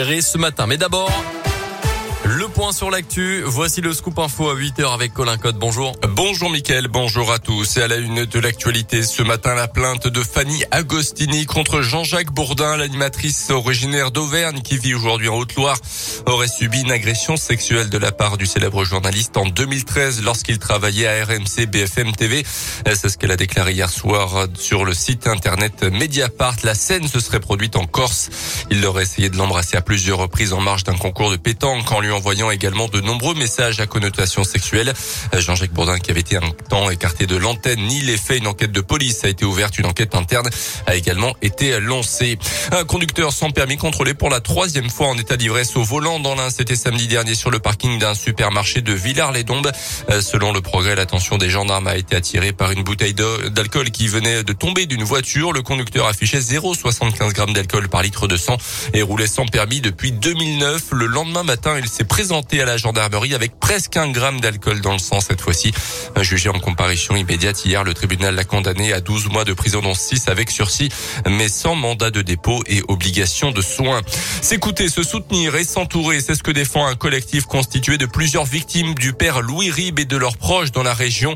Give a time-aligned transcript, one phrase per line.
[0.00, 0.68] ce matin.
[0.68, 1.10] Mais d'abord...
[2.30, 5.56] Le point sur l'actu, voici le scoop info à 8h avec Colin Code.
[5.56, 5.96] Bonjour.
[6.10, 7.78] Bonjour Mickaël, bonjour à tous.
[7.78, 12.30] Et à la une de l'actualité, ce matin, la plainte de Fanny Agostini contre Jean-Jacques
[12.30, 15.78] Bourdin, l'animatrice originaire d'Auvergne qui vit aujourd'hui en Haute-Loire,
[16.26, 21.06] aurait subi une agression sexuelle de la part du célèbre journaliste en 2013 lorsqu'il travaillait
[21.06, 22.44] à RMC BFM TV.
[22.84, 26.56] C'est ce qu'elle a déclaré hier soir sur le site internet Mediapart.
[26.62, 28.28] La scène se serait produite en Corse.
[28.70, 32.00] Il aurait essayé de l'embrasser à plusieurs reprises en marge d'un concours de pétanque en
[32.00, 34.92] lui envoyant également de nombreux messages à connotation sexuelle.
[35.36, 38.38] Jean-Jacques Bourdin, qui avait été un temps écarté de l'antenne, ni les faits.
[38.38, 39.78] Une enquête de police a été ouverte.
[39.78, 40.50] Une enquête interne
[40.86, 42.36] a également été lancée.
[42.72, 46.34] Un conducteur sans permis contrôlé pour la troisième fois en état d'ivresse au volant dans
[46.34, 46.50] l'un.
[46.50, 49.70] C'était samedi dernier sur le parking d'un supermarché de Villars-les-Dombes.
[50.20, 54.42] Selon le progrès, l'attention des gendarmes a été attirée par une bouteille d'alcool qui venait
[54.42, 55.52] de tomber d'une voiture.
[55.52, 58.56] Le conducteur affichait 0,75 grammes d'alcool par litre de sang
[58.92, 60.82] et roulait sans permis depuis 2009.
[60.92, 64.92] Le lendemain matin, il s'est présenté à la gendarmerie avec presque un gramme d'alcool dans
[64.92, 65.72] le sang cette fois-ci.
[66.20, 69.94] Jugé en comparution immédiate hier, le tribunal l'a condamné à 12 mois de prison dont
[69.94, 70.88] 6 avec sursis,
[71.28, 74.00] mais sans mandat de dépôt et obligation de soins.
[74.42, 78.94] S'écouter, se soutenir et s'entourer, c'est ce que défend un collectif constitué de plusieurs victimes
[78.94, 81.34] du père Louis Rib et de leurs proches dans la région.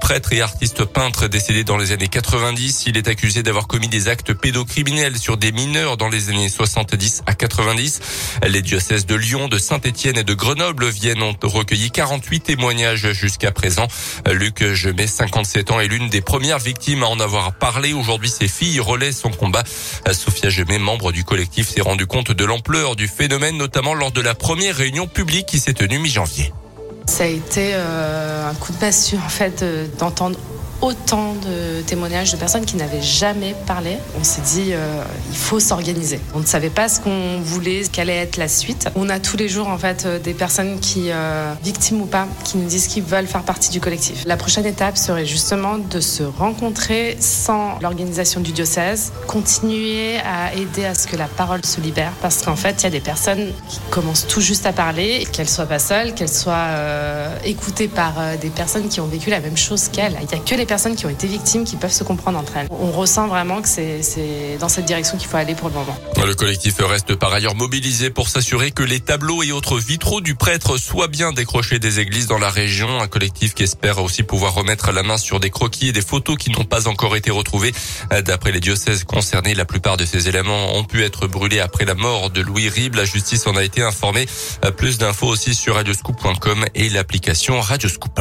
[0.00, 4.08] Prêtre et artiste peintre décédé dans les années 90, il est accusé d'avoir commis des
[4.08, 8.00] actes pédocriminels sur des mineurs dans les années 70 à 90.
[8.48, 13.52] Les diocèses de Lyon, de Saint-Étienne et de Grenoble viennent ont recueilli 48 témoignages jusqu'à
[13.52, 13.86] présent.
[14.30, 17.92] Luc Gemet, 57 ans, est l'une des premières victimes à en avoir parlé.
[17.92, 19.64] Aujourd'hui, ses filles relaient son combat.
[20.12, 24.20] Sophia Gemet, membre du collectif, s'est rendu compte de l'ampleur du phénomène, notamment lors de
[24.20, 26.52] la première réunion publique qui s'est tenue mi-janvier.
[27.06, 29.64] Ça a été euh, un coup de massue en fait
[29.98, 30.38] d'entendre
[30.80, 33.98] autant de témoignages de personnes qui n'avaient jamais parlé.
[34.18, 36.20] On s'est dit, euh, il faut s'organiser.
[36.34, 38.88] On ne savait pas ce qu'on voulait, quelle allait être la suite.
[38.96, 42.26] On a tous les jours, en fait, euh, des personnes qui, euh, victimes ou pas,
[42.44, 44.24] qui nous disent qu'ils veulent faire partie du collectif.
[44.26, 50.84] La prochaine étape serait justement de se rencontrer sans l'organisation du diocèse, continuer à aider
[50.84, 53.52] à ce que la parole se libère, parce qu'en fait, il y a des personnes
[53.68, 56.68] qui commencent tout juste à parler, qu'elles soient pas seules, qu'elles soient
[57.44, 60.16] écoutées par des personnes qui ont vécu la même chose qu'elles.
[60.20, 62.56] Il n'y a que les personnes qui ont été victimes qui peuvent se comprendre entre
[62.56, 62.68] elles.
[62.70, 65.96] On ressent vraiment que c'est dans cette direction qu'il faut aller pour le moment.
[66.24, 70.34] Le collectif reste par ailleurs mobilisé pour s'assurer que les tableaux et autres vitraux du
[70.34, 73.00] prêtre soient bien décrochés des églises dans la région.
[73.00, 76.36] Un collectif qui espère aussi pouvoir remettre la main sur des croquis et des photos
[76.36, 77.72] qui n'ont pas encore été retrouvés.
[78.24, 81.94] D'après les diocèses concernés, la plupart de ces éléments ont pu être brûlés après la
[81.94, 82.94] mort de Louis Rib.
[82.94, 84.26] La justice en a été informée.
[84.76, 88.20] Plus d'infos aussi sur radioscoop.com et l'application Radioscoop.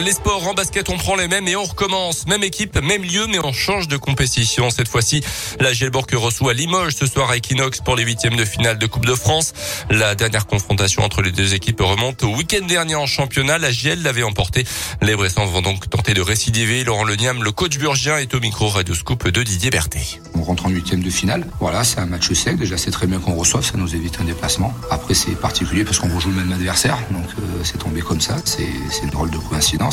[0.00, 2.26] Les sports en basket, on prend les mêmes et on recommence.
[2.26, 4.68] Même équipe, même lieu, mais on change de compétition.
[4.70, 5.22] Cette fois-ci,
[5.60, 9.06] la Gelbourg reçoit Limoges ce soir à Equinox pour les huitièmes de finale de Coupe
[9.06, 9.52] de France.
[9.90, 13.58] La dernière confrontation entre les deux équipes remonte au week-end dernier en championnat.
[13.58, 14.64] La GL l'avait emporté.
[15.00, 16.82] Les Bressans vont donc tenter de récidiver.
[16.82, 20.20] Laurent Leniam, le coach burgien, est au micro Radio Scoop de Didier Berthet.
[20.34, 21.46] On rentre en huitième de finale.
[21.60, 22.58] Voilà, c'est un match sec.
[22.58, 23.64] Déjà, c'est très bien qu'on reçoive.
[23.64, 24.74] Ça nous évite un déplacement.
[24.90, 26.98] Après, c'est particulier parce qu'on rejoue le même adversaire.
[27.12, 28.36] Donc, euh, c'est tombé comme ça.
[28.44, 28.66] C'est
[29.02, 29.83] une drôle de coïncidence.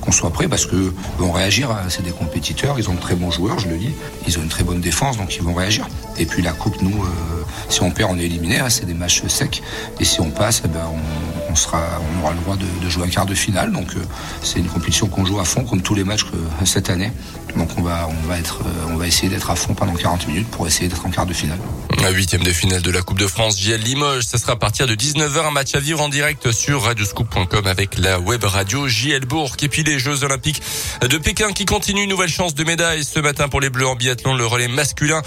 [0.00, 1.76] Qu'on soit prêt parce que vont réagir.
[1.88, 3.94] C'est des compétiteurs, ils ont de très bons joueurs, je le dis.
[4.26, 5.88] Ils ont une très bonne défense, donc ils vont réagir.
[6.18, 8.58] Et puis la coupe, nous, euh, si on perd, on est éliminé.
[8.58, 8.68] Hein.
[8.68, 9.62] C'est des matchs secs.
[10.00, 13.26] Et si on passe, eh ben, on, on aura le droit de, jouer un quart
[13.26, 13.72] de finale.
[13.72, 14.00] Donc euh,
[14.42, 16.24] c'est une compétition qu'on joue à fond, comme tous les matchs
[16.64, 17.10] cette année.
[17.56, 20.28] Donc on va, on va être, euh, on va essayer d'être à fond pendant 40
[20.28, 21.58] minutes pour essayer d'être en quart de finale.
[22.02, 24.24] La huitième de finale de la Coupe de France, JL Limoges.
[24.24, 27.98] Ça sera à partir de 19h, un match à vivre en direct sur radioscoop.com avec
[27.98, 29.56] la web radio JL Bourg.
[29.62, 30.62] Et puis les Jeux Olympiques
[31.00, 32.06] de Pékin qui continuent.
[32.08, 34.34] Nouvelle chance de médaille ce matin pour les Bleus en biathlon.
[34.34, 35.22] Le relais masculin,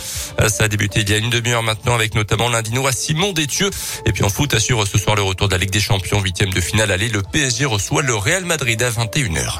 [0.47, 3.69] ça a débuté il y a une demi-heure maintenant avec notamment l'Indinois Simon Détieux.
[4.05, 6.20] Et puis en foot, assure ce soir le retour de la Ligue des Champions.
[6.21, 9.59] Huitième de finale, allez, le PSG reçoit le Real Madrid à 21h.